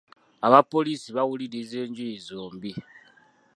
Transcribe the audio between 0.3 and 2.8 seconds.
Abapoliisi bawuliriza enjuyi zombi.